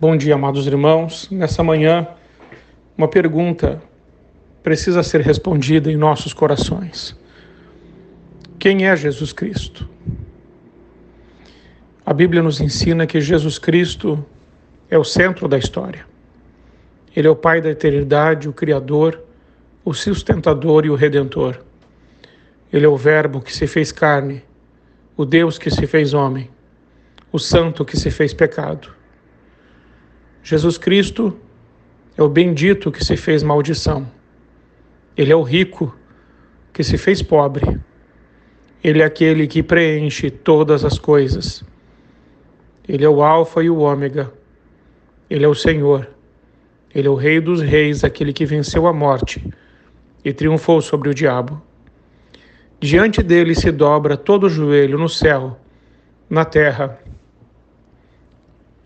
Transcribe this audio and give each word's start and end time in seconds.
Bom 0.00 0.16
dia, 0.16 0.36
amados 0.36 0.64
irmãos. 0.64 1.28
Nessa 1.28 1.60
manhã, 1.64 2.06
uma 2.96 3.08
pergunta 3.08 3.82
precisa 4.62 5.02
ser 5.02 5.22
respondida 5.22 5.90
em 5.90 5.96
nossos 5.96 6.32
corações: 6.32 7.18
Quem 8.60 8.86
é 8.86 8.94
Jesus 8.94 9.32
Cristo? 9.32 9.88
A 12.06 12.14
Bíblia 12.14 12.44
nos 12.44 12.60
ensina 12.60 13.08
que 13.08 13.20
Jesus 13.20 13.58
Cristo 13.58 14.24
é 14.88 14.96
o 14.96 15.02
centro 15.02 15.48
da 15.48 15.58
história. 15.58 16.06
Ele 17.16 17.26
é 17.26 17.30
o 17.30 17.34
Pai 17.34 17.60
da 17.60 17.70
eternidade, 17.70 18.48
o 18.48 18.52
Criador, 18.52 19.20
o 19.84 19.92
sustentador 19.92 20.86
e 20.86 20.90
o 20.90 20.94
Redentor. 20.94 21.58
Ele 22.72 22.86
é 22.86 22.88
o 22.88 22.96
Verbo 22.96 23.40
que 23.40 23.52
se 23.52 23.66
fez 23.66 23.90
carne, 23.90 24.44
o 25.16 25.24
Deus 25.24 25.58
que 25.58 25.72
se 25.72 25.88
fez 25.88 26.14
homem, 26.14 26.48
o 27.32 27.38
Santo 27.40 27.84
que 27.84 27.96
se 27.96 28.12
fez 28.12 28.32
pecado. 28.32 28.96
Jesus 30.42 30.78
Cristo 30.78 31.36
é 32.16 32.22
o 32.22 32.28
bendito 32.28 32.90
que 32.90 33.04
se 33.04 33.16
fez 33.16 33.42
maldição. 33.42 34.10
Ele 35.16 35.32
é 35.32 35.36
o 35.36 35.42
rico 35.42 35.94
que 36.72 36.82
se 36.82 36.96
fez 36.96 37.22
pobre. 37.22 37.80
Ele 38.82 39.02
é 39.02 39.04
aquele 39.04 39.46
que 39.46 39.62
preenche 39.62 40.30
todas 40.30 40.84
as 40.84 40.98
coisas. 40.98 41.64
Ele 42.88 43.04
é 43.04 43.08
o 43.08 43.22
Alfa 43.22 43.62
e 43.62 43.68
o 43.68 43.78
Ômega. 43.78 44.32
Ele 45.28 45.44
é 45.44 45.48
o 45.48 45.54
Senhor. 45.54 46.08
Ele 46.94 47.06
é 47.06 47.10
o 47.10 47.14
Rei 47.14 47.40
dos 47.40 47.60
Reis, 47.60 48.02
aquele 48.02 48.32
que 48.32 48.46
venceu 48.46 48.86
a 48.86 48.92
morte 48.92 49.44
e 50.24 50.32
triunfou 50.32 50.80
sobre 50.80 51.08
o 51.08 51.14
diabo. 51.14 51.60
Diante 52.80 53.22
dele 53.22 53.54
se 53.54 53.70
dobra 53.72 54.16
todo 54.16 54.44
o 54.44 54.48
joelho 54.50 54.98
no 54.98 55.08
céu, 55.08 55.58
na 56.30 56.44
terra 56.44 56.98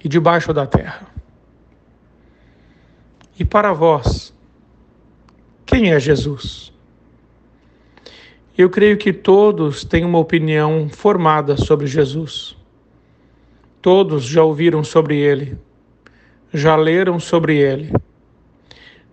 e 0.03 0.09
debaixo 0.09 0.53
da 0.53 0.67
terra. 0.67 1.12
E 3.43 3.45
para 3.45 3.73
vós, 3.73 4.33
quem 5.67 5.93
é 5.93 5.99
Jesus? 5.99 6.73
Eu 8.57 8.71
creio 8.71 8.97
que 8.97 9.13
todos 9.13 9.85
têm 9.85 10.05
uma 10.05 10.21
opinião 10.21 10.89
formada 10.89 11.57
sobre 11.57 11.89
Jesus. 11.89 12.57
Todos 13.81 14.23
já 14.23 14.45
ouviram 14.45 14.85
sobre 14.85 15.19
ele, 15.19 15.59
já 16.55 16.77
leram 16.77 17.19
sobre 17.19 17.57
ele. 17.57 17.93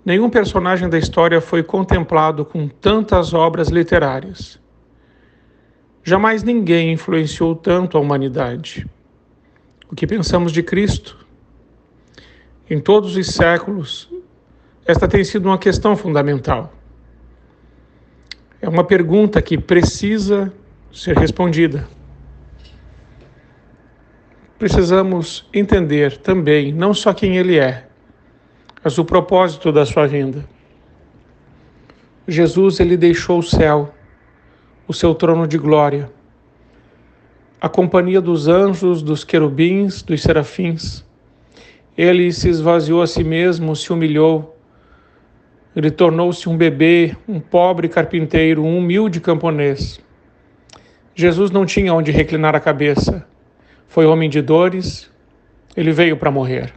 Nenhum 0.06 0.30
personagem 0.30 0.88
da 0.88 1.00
história 1.00 1.42
foi 1.42 1.64
contemplado 1.64 2.46
com 2.46 2.68
tantas 2.68 3.34
obras 3.34 3.70
literárias. 3.70 4.60
Jamais 6.04 6.44
ninguém 6.44 6.94
influenciou 6.94 7.56
tanto 7.56 7.98
a 7.98 8.00
humanidade. 8.00 8.88
O 9.92 9.96
que 9.96 10.06
pensamos 10.06 10.52
de 10.52 10.62
Cristo? 10.62 11.18
Em 12.70 12.80
todos 12.80 13.16
os 13.16 13.28
séculos, 13.28 14.09
esta 14.86 15.08
tem 15.08 15.23
sido 15.23 15.48
uma 15.48 15.58
questão 15.58 15.95
fundamental. 15.98 16.72
É 18.61 18.70
uma 18.70 18.84
pergunta 18.84 19.42
que 19.42 19.58
precisa 19.58 20.53
ser 20.92 21.17
respondida. 21.17 21.88
Precisamos 24.59 25.48
entender 25.53 26.17
também 26.17 26.73
não 26.73 26.94
só 26.94 27.14
quem 27.14 27.38
ele 27.38 27.58
é, 27.58 27.88
mas 28.83 28.98
o 28.98 29.06
propósito 29.06 29.72
da 29.72 29.86
sua 29.86 30.06
vinda. 30.06 30.48
Jesus 32.28 32.80
ele 32.80 32.95
deixou 32.98 33.39
o 33.39 33.44
céu, 33.44 33.94
o 34.88 34.94
seu 34.94 35.16
trono 35.16 35.48
de 35.48 35.58
glória, 35.58 36.11
a 37.59 37.67
companhia 37.67 38.22
dos 38.22 38.48
anjos, 38.48 39.02
dos 39.02 39.23
querubins, 39.23 40.02
dos 40.04 40.22
serafins. 40.22 41.04
Ele 42.00 42.31
se 42.31 42.47
esvaziou 42.47 43.02
a 43.02 43.08
si 43.08 43.25
mesmo, 43.25 43.75
se 43.75 43.92
humilhou 43.92 44.55
ele 45.75 45.92
tornou-se 45.92 46.50
um 46.50 46.58
bebê, 46.58 47.16
um 47.28 47.39
pobre 47.39 47.88
carpinteiro, 47.88 48.64
um 48.64 48.77
humilde 48.77 49.21
camponês. 49.21 49.99
Jesus 51.14 51.52
não 51.52 51.65
tinha 51.65 51.93
onde 51.93 52.11
reclinar 52.11 52.55
a 52.55 52.59
cabeça. 52.59 53.26
Foi 53.88 54.05
homem 54.05 54.30
de 54.30 54.42
dores, 54.42 55.11
ele 55.77 55.92
veio 55.92 56.17
para 56.17 56.32
morrer. 56.32 56.73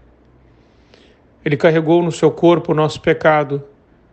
Ele 1.44 1.56
carregou 1.56 2.02
no 2.02 2.12
seu 2.12 2.30
corpo 2.30 2.72
o 2.72 2.74
nosso 2.74 3.00
pecado, 3.00 3.64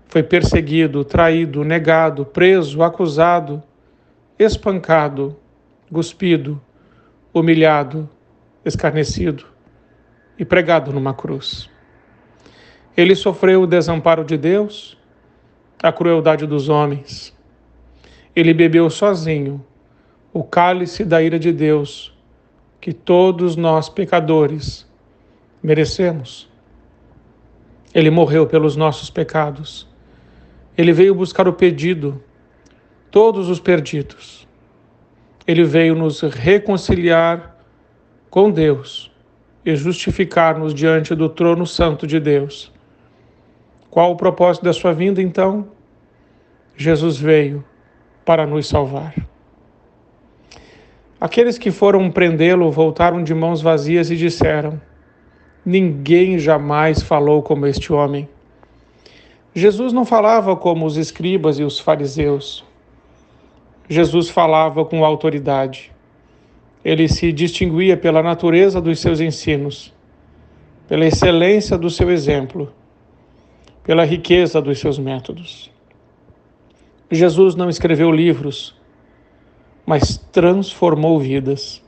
foi 0.08 0.24
perseguido, 0.24 1.04
traído, 1.04 1.64
negado, 1.64 2.26
preso, 2.26 2.82
acusado, 2.82 3.62
espancado, 4.40 5.36
cuspido, 5.92 6.60
humilhado, 7.34 8.10
escarnecido 8.64 9.59
e 10.40 10.46
pregado 10.46 10.94
numa 10.94 11.14
cruz. 11.14 11.70
Ele 12.96 13.14
sofreu 13.14 13.64
o 13.64 13.68
desamparo 13.68 14.24
de 14.24 14.38
Deus, 14.38 14.98
a 15.84 15.92
crueldade 15.92 16.48
dos 16.48 16.70
homens. 16.70 17.38
Ele 18.34 18.54
bebeu 18.54 18.90
sozinho 18.90 19.64
o 20.32 20.44
cálice 20.44 21.04
da 21.04 21.22
ira 21.22 21.38
de 21.38 21.52
Deus, 21.52 22.18
que 22.80 22.94
todos 22.94 23.58
nós 23.58 23.90
pecadores 23.90 24.88
merecemos. 25.62 26.48
Ele 27.94 28.10
morreu 28.10 28.48
pelos 28.48 28.78
nossos 28.78 29.10
pecados. 29.10 29.88
Ele 30.78 30.94
veio 30.94 31.14
buscar 31.14 31.48
o 31.48 31.54
pedido, 31.54 32.24
todos 33.12 33.50
os 33.50 33.60
perdidos. 33.60 34.48
Ele 35.46 35.64
veio 35.64 35.96
nos 35.96 36.22
reconciliar 36.22 37.58
com 38.30 38.52
Deus 38.52 39.10
e 39.66 39.76
justificar-nos 39.76 40.74
diante 40.74 41.14
do 41.14 41.30
trono 41.30 41.66
santo 41.66 42.08
de 42.08 42.20
Deus. 42.20 42.72
Qual 43.90 44.12
o 44.12 44.16
propósito 44.16 44.64
da 44.64 44.74
sua 44.74 44.94
vinda, 44.94 45.22
então? 45.22 45.68
Jesus 46.76 47.18
veio 47.18 47.64
para 48.24 48.46
nos 48.46 48.68
salvar. 48.68 49.16
Aqueles 51.20 51.58
que 51.58 51.72
foram 51.72 52.10
prendê-lo 52.10 52.72
voltaram 52.72 53.22
de 53.24 53.34
mãos 53.34 53.62
vazias 53.62 54.10
e 54.10 54.16
disseram: 54.16 54.80
Ninguém 55.66 56.40
jamais 56.40 57.02
falou 57.02 57.44
como 57.44 57.66
este 57.66 57.92
homem. 57.92 58.30
Jesus 59.54 59.92
não 59.92 60.06
falava 60.06 60.56
como 60.56 60.86
os 60.86 60.96
escribas 60.96 61.60
e 61.60 61.64
os 61.64 61.80
fariseus. 61.80 62.64
Jesus 63.90 64.30
falava 64.30 64.86
com 64.86 65.04
autoridade. 65.04 65.92
Ele 66.84 67.08
se 67.08 67.32
distinguia 67.32 67.98
pela 67.98 68.24
natureza 68.24 68.80
dos 68.80 69.00
seus 69.00 69.20
ensinos, 69.20 69.94
pela 70.88 71.06
excelência 71.06 71.78
do 71.78 71.90
seu 71.90 72.10
exemplo 72.10 72.74
pela 73.90 74.06
riqueza 74.06 74.62
dos 74.62 74.78
seus 74.80 75.00
métodos. 75.00 75.72
Jesus 77.10 77.56
não 77.56 77.72
escreveu 77.72 78.12
livros, 78.12 78.76
mas 79.84 80.16
transformou 80.32 81.20
vidas. 81.20 81.84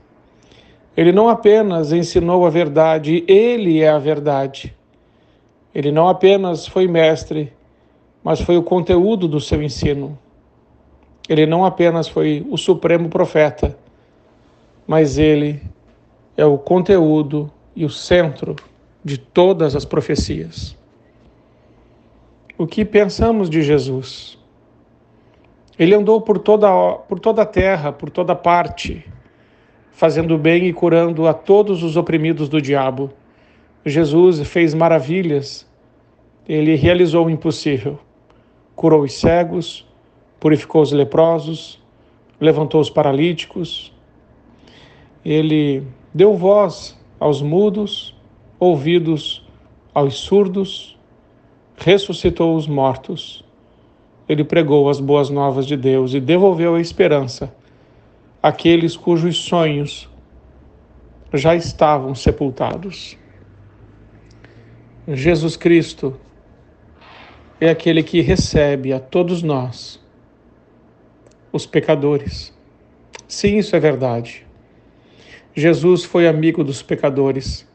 Ele 0.97 1.11
não 1.11 1.29
apenas 1.29 1.93
ensinou 1.93 2.43
a 2.43 2.49
verdade, 2.49 3.23
ele 3.27 3.81
é 3.81 3.89
a 3.89 3.99
verdade. 3.99 4.75
Ele 5.75 5.91
não 5.91 6.07
apenas 6.09 6.65
foi 6.65 6.87
mestre, 6.87 7.53
mas 8.23 8.41
foi 8.41 8.57
o 8.57 8.63
conteúdo 8.63 9.27
do 9.27 9.39
seu 9.39 9.61
ensino. 9.61 10.17
Ele 11.29 11.45
não 11.45 11.63
apenas 11.63 12.07
foi 12.07 12.43
o 12.49 12.57
supremo 12.57 13.09
profeta, 13.09 13.77
mas 14.91 15.17
ele 15.17 15.61
é 16.35 16.45
o 16.45 16.57
conteúdo 16.57 17.49
e 17.73 17.85
o 17.85 17.89
centro 17.89 18.55
de 19.03 19.17
todas 19.17 19.75
as 19.75 19.85
profecias 19.85 20.75
o 22.61 22.67
que 22.67 22.85
pensamos 22.85 23.49
de 23.49 23.63
Jesus. 23.63 24.37
Ele 25.79 25.95
andou 25.95 26.21
por 26.21 26.37
toda, 26.37 26.69
por 27.09 27.19
toda 27.19 27.41
a 27.41 27.45
terra, 27.45 27.91
por 27.91 28.11
toda 28.11 28.35
parte, 28.35 29.03
fazendo 29.91 30.37
bem 30.37 30.67
e 30.67 30.73
curando 30.73 31.27
a 31.27 31.33
todos 31.33 31.81
os 31.81 31.97
oprimidos 31.97 32.47
do 32.47 32.61
diabo. 32.61 33.09
Jesus 33.83 34.47
fez 34.47 34.75
maravilhas, 34.75 35.67
ele 36.47 36.75
realizou 36.75 37.25
o 37.25 37.29
impossível. 37.31 37.97
Curou 38.75 39.01
os 39.01 39.13
cegos, 39.13 39.87
purificou 40.39 40.83
os 40.83 40.91
leprosos, 40.91 41.81
levantou 42.39 42.79
os 42.79 42.91
paralíticos. 42.91 43.90
Ele 45.23 45.83
deu 46.13 46.35
voz 46.35 46.97
aos 47.19 47.41
mudos, 47.41 48.15
ouvidos 48.59 49.45
aos 49.93 50.15
surdos 50.15 50.97
ressuscitou 51.81 52.55
os 52.55 52.67
mortos. 52.67 53.43
Ele 54.29 54.43
pregou 54.43 54.89
as 54.89 54.99
boas 54.99 55.29
novas 55.29 55.65
de 55.65 55.75
Deus 55.75 56.13
e 56.13 56.19
devolveu 56.19 56.75
a 56.75 56.81
esperança 56.81 57.53
àqueles 58.41 58.95
cujos 58.95 59.37
sonhos 59.37 60.09
já 61.33 61.55
estavam 61.55 62.13
sepultados. 62.13 63.17
Jesus 65.07 65.57
Cristo 65.57 66.19
é 67.59 67.69
aquele 67.69 68.03
que 68.03 68.21
recebe 68.21 68.93
a 68.93 68.99
todos 68.99 69.41
nós, 69.41 69.99
os 71.51 71.65
pecadores. 71.65 72.53
Sim, 73.27 73.57
isso 73.57 73.75
é 73.75 73.79
verdade. 73.79 74.45
Jesus 75.53 76.03
foi 76.03 76.27
amigo 76.27 76.63
dos 76.63 76.81
pecadores. 76.81 77.69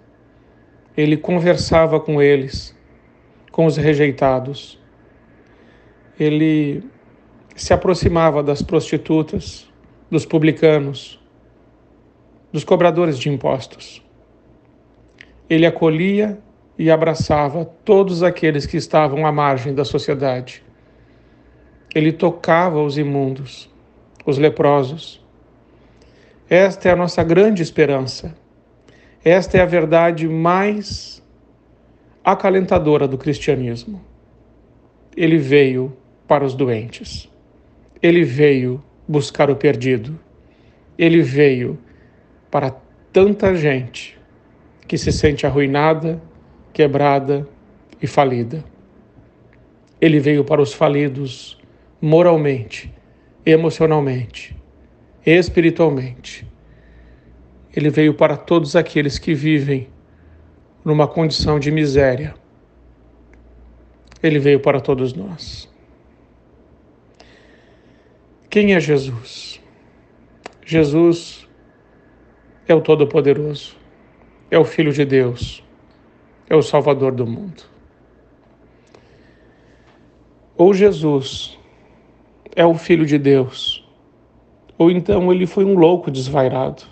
ele 0.97 1.17
conversava 1.17 2.01
com 2.01 2.23
eles, 2.23 2.75
com 3.53 3.67
os 3.67 3.77
rejeitados. 3.77 4.81
Ele 6.19 6.83
se 7.55 7.75
aproximava 7.75 8.43
das 8.43 8.63
prostitutas, 8.63 9.69
dos 10.11 10.25
publicanos, 10.25 11.21
dos 12.51 12.65
cobradores 12.65 13.19
de 13.19 13.29
impostos. 13.29 14.03
Ele 15.49 15.67
acolhia 15.67 16.39
e 16.79 16.91
abraçava 16.91 17.65
todos 17.85 18.23
aqueles 18.23 18.65
que 18.65 18.77
estavam 18.77 19.27
à 19.27 19.33
margem 19.33 19.75
da 19.75 19.85
sociedade. 19.85 20.65
Ele 21.95 22.13
tocava 22.13 22.83
os 22.83 22.99
imundos, 22.99 23.71
os 24.25 24.39
leprosos. 24.39 25.25
Esta 26.49 26.89
é 26.89 26.93
a 26.93 26.97
nossa 26.97 27.25
grande 27.25 27.63
esperança. 27.63 28.37
Esta 29.25 29.59
é 29.59 29.61
a 29.61 29.67
verdade 29.67 30.29
mais 30.29 31.21
acalentadora 32.25 33.09
do 33.09 33.19
cristianismo. 33.19 34.01
Ele 35.17 35.39
veio 35.39 35.97
para 36.29 36.45
os 36.45 36.55
doentes. 36.55 37.29
Ele 38.01 38.23
veio 38.23 38.83
buscar 39.09 39.51
o 39.51 39.57
perdido. 39.57 40.19
Ele 40.97 41.21
veio 41.21 41.79
para 42.51 42.71
tanta 43.13 43.55
gente 43.57 44.17
que 44.87 44.97
se 44.97 45.11
sente 45.11 45.47
arruinada, 45.47 46.23
quebrada 46.73 47.49
e 48.01 48.07
falida. 48.07 48.65
Ele 50.01 50.21
veio 50.21 50.45
para 50.45 50.63
os 50.63 50.73
falidos 50.73 51.59
moralmente, 52.01 52.93
emocionalmente, 53.45 54.57
espiritualmente. 55.27 56.47
Ele 57.75 57.91
veio 57.91 58.15
para 58.15 58.37
todos 58.37 58.77
aqueles 58.77 59.19
que 59.19 59.35
vivem 59.35 59.89
numa 60.85 61.09
condição 61.09 61.59
de 61.59 61.71
miséria. 61.71 62.35
Ele 64.23 64.39
veio 64.39 64.61
para 64.61 64.81
todos 64.81 65.13
nós. 65.13 65.69
Quem 68.49 68.75
é 68.75 68.81
Jesus? 68.81 69.61
Jesus 70.65 71.47
é 72.67 72.75
o 72.75 72.81
Todo-Poderoso, 72.81 73.77
é 74.51 74.59
o 74.59 74.65
Filho 74.65 74.93
de 74.93 75.05
Deus 75.05 75.67
é 76.49 76.55
o 76.55 76.63
Salvador 76.63 77.13
do 77.13 77.27
mundo. 77.27 77.65
Ou 80.57 80.73
Jesus 80.73 81.59
é 82.55 82.65
o 82.65 82.75
Filho 82.75 83.05
de 83.05 83.19
Deus, 83.19 83.86
ou 84.79 84.91
então 84.91 85.33
ele 85.33 85.47
foi 85.47 85.65
um 85.65 85.75
louco 85.75 86.11
desvairado, 86.11 86.85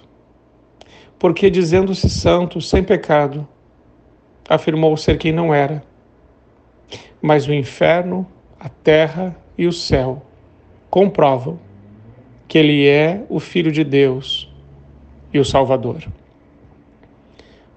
porque 1.18 1.50
dizendo-se 1.50 2.08
santo, 2.08 2.60
sem 2.60 2.82
pecado, 2.82 3.46
afirmou 4.48 4.96
ser 4.96 5.18
quem 5.18 5.32
não 5.32 5.54
era. 5.54 5.82
Mas 7.20 7.46
o 7.46 7.54
inferno, 7.54 8.26
a 8.58 8.68
terra 8.68 9.36
e 9.56 9.66
o 9.66 9.72
céu 9.72 10.22
comprovam 10.90 11.58
que 12.46 12.58
ele 12.58 12.86
é 12.86 13.24
o 13.28 13.40
Filho 13.40 13.72
de 13.72 13.82
Deus 13.82 14.52
e 15.32 15.38
o 15.38 15.44
Salvador. 15.44 16.04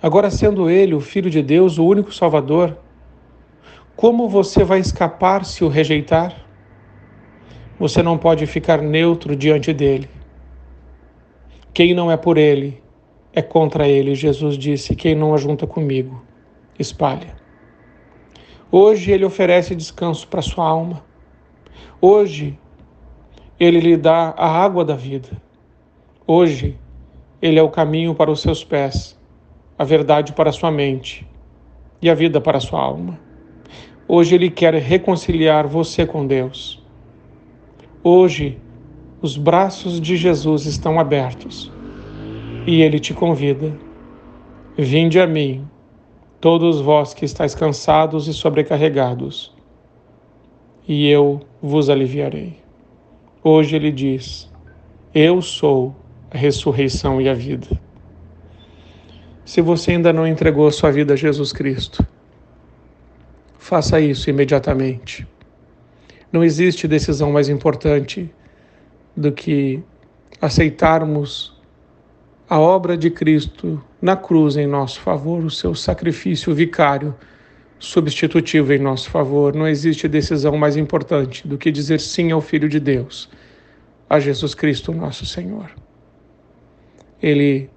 Agora, 0.01 0.30
sendo 0.30 0.69
Ele 0.69 0.94
o 0.94 1.01
Filho 1.01 1.30
de 1.30 1.42
Deus, 1.42 1.80
o 1.80 1.86
único 1.86 2.13
Salvador, 2.13 2.77
como 3.95 4.30
você 4.30 4.63
vai 4.63 4.80
escapar 4.80 5.44
se 5.44 5.63
o 5.63 5.68
rejeitar? 5.68 6.47
Você 7.80 8.02
não 8.02 8.18
pode 8.18 8.46
ficar 8.46 8.82
neutro 8.82 9.36
diante 9.36 9.72
dele. 9.74 10.10
Quem 11.74 11.94
não 11.94 12.12
é 12.12 12.18
por 12.18 12.38
ele 12.38 12.82
é 13.34 13.42
contra 13.42 13.88
ele. 13.88 14.16
Jesus 14.16 14.58
disse: 14.58 14.96
Quem 14.96 15.14
não 15.16 15.34
ajunta 15.34 15.68
comigo, 15.68 16.24
espalha. 16.80 17.36
Hoje 18.72 19.12
ele 19.12 19.26
oferece 19.26 19.76
descanso 19.76 20.28
para 20.28 20.42
sua 20.42 20.68
alma. 20.68 21.06
Hoje 22.02 22.58
ele 23.60 23.80
lhe 23.80 23.98
dá 23.98 24.34
a 24.38 24.48
água 24.48 24.84
da 24.84 24.96
vida. 24.96 25.30
Hoje 26.26 26.78
ele 27.42 27.60
é 27.60 27.64
o 27.64 27.70
caminho 27.70 28.16
para 28.16 28.32
os 28.32 28.42
seus 28.42 28.64
pés 28.64 29.18
a 29.78 29.84
verdade 29.84 30.34
para 30.34 30.52
sua 30.52 30.72
mente 30.72 31.28
e 32.02 32.10
a 32.10 32.16
vida 32.16 32.42
para 32.42 32.60
sua 32.60 32.82
alma. 32.82 33.20
Hoje 34.08 34.34
Ele 34.36 34.50
quer 34.50 34.74
reconciliar 34.74 35.68
você 35.68 36.06
com 36.06 36.26
Deus. 36.26 36.84
Hoje, 38.09 38.57
os 39.21 39.36
braços 39.36 40.00
de 40.00 40.15
Jesus 40.15 40.65
estão 40.65 40.98
abertos 40.98 41.69
e 42.65 42.81
Ele 42.81 43.01
te 43.01 43.13
convida. 43.13 43.77
Vinde 44.77 45.19
a 45.19 45.27
mim, 45.27 45.68
todos 46.39 46.80
vós 46.80 47.13
que 47.13 47.25
estáis 47.25 47.54
cansados 47.54 48.30
e 48.30 48.33
sobrecarregados, 48.33 49.54
e 50.88 51.09
eu 51.09 51.42
vos 51.62 51.89
aliviarei. 51.89 52.56
Hoje 53.44 53.75
Ele 53.75 53.92
diz: 53.92 54.50
Eu 55.13 55.42
sou 55.42 55.94
a 56.31 56.38
ressurreição 56.38 57.19
e 57.19 57.27
a 57.27 57.33
vida 57.33 57.68
se 59.44 59.59
você 59.59 59.92
ainda 59.92 60.13
não 60.13 60.25
entregou 60.25 60.71
sua 60.71 60.92
vida 60.92 61.13
a 61.13 61.18
Jesus 61.18 61.51
Cristo. 61.51 62.07
Faça 63.59 64.00
isso 64.00 64.30
imediatamente. 64.30 65.27
Não 66.32 66.44
existe 66.44 66.88
decisão 66.88 67.32
mais 67.32 67.50
importante 67.50 68.34
do 69.16 69.32
que 69.32 69.82
aceitarmos 70.42 71.56
a 72.50 72.60
obra 72.60 72.98
de 72.98 73.10
Cristo 73.10 73.84
na 74.02 74.16
cruz 74.16 74.56
em 74.58 74.68
nosso 74.68 75.00
favor, 75.02 75.44
o 75.44 75.50
seu 75.50 75.74
sacrifício 75.74 76.54
vicário 76.54 77.16
substitutivo 77.80 78.74
em 78.74 78.80
nosso 78.80 79.10
favor. 79.10 79.56
Não 79.56 79.68
existe 79.68 80.08
decisão 80.08 80.58
mais 80.58 80.78
importante 80.78 81.48
do 81.48 81.58
que 81.58 81.72
dizer 81.72 82.00
sim 82.00 82.32
ao 82.32 82.42
Filho 82.42 82.70
de 82.70 82.80
Deus, 82.80 83.30
a 84.10 84.20
Jesus 84.20 84.54
Cristo, 84.54 84.92
nosso 84.92 85.26
Senhor. 85.26 85.72
Ele 87.22 87.70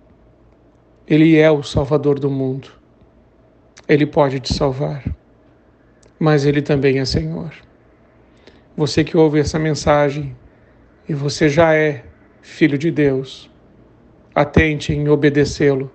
ele 1.11 1.37
é 1.37 1.51
o 1.51 1.61
Salvador 1.61 2.21
do 2.21 2.31
mundo. 2.31 2.69
Ele 3.89 4.07
pode 4.07 4.39
te 4.39 4.55
salvar, 4.55 5.05
mas 6.21 6.47
Ele 6.47 6.63
também 6.63 7.01
é 7.01 7.05
Senhor. 7.05 7.53
Você 8.81 9.05
que 9.05 9.15
ouve 9.15 9.39
essa 9.39 9.59
mensagem 9.59 10.35
e 11.07 11.13
você 11.13 11.51
já 11.51 11.75
é 11.75 12.03
filho 12.41 12.79
de 12.79 12.91
Deus, 12.91 13.51
atente 14.35 14.91
em 14.95 15.07
obedecê-lo 15.07 15.91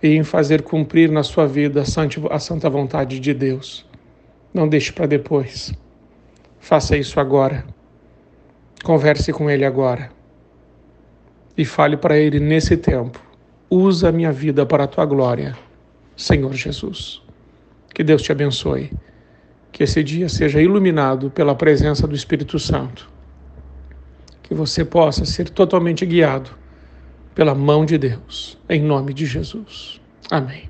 e 0.00 0.14
em 0.14 0.22
fazer 0.22 0.62
cumprir 0.62 1.10
na 1.10 1.24
sua 1.24 1.48
vida 1.48 1.82
a 2.30 2.38
santa 2.38 2.70
vontade 2.70 3.18
de 3.18 3.34
Deus. 3.34 3.84
Não 4.54 4.68
deixe 4.68 4.92
para 4.92 5.06
depois. 5.06 5.74
Faça 6.60 6.96
isso 6.96 7.18
agora. 7.18 7.66
Converse 8.84 9.32
com 9.32 9.50
Ele 9.50 9.64
agora. 9.64 10.10
E 11.56 11.64
fale 11.64 11.96
para 11.96 12.16
Ele 12.16 12.38
nesse 12.38 12.76
tempo 12.76 13.20
usa 13.68 14.10
a 14.10 14.12
minha 14.12 14.30
vida 14.30 14.64
para 14.64 14.84
a 14.84 14.86
tua 14.86 15.04
glória, 15.04 15.58
Senhor 16.16 16.54
Jesus. 16.54 17.20
Que 17.92 18.04
Deus 18.04 18.22
te 18.22 18.30
abençoe. 18.30 18.92
Que 19.70 19.84
esse 19.84 20.02
dia 20.02 20.28
seja 20.28 20.60
iluminado 20.60 21.30
pela 21.30 21.54
presença 21.54 22.06
do 22.06 22.14
Espírito 22.14 22.58
Santo. 22.58 23.08
Que 24.42 24.54
você 24.54 24.84
possa 24.84 25.24
ser 25.24 25.50
totalmente 25.50 26.04
guiado 26.06 26.50
pela 27.34 27.54
mão 27.54 27.84
de 27.84 27.96
Deus, 27.96 28.58
em 28.68 28.82
nome 28.82 29.14
de 29.14 29.26
Jesus. 29.26 30.00
Amém. 30.30 30.68